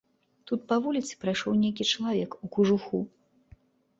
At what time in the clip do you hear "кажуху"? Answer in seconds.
2.55-3.03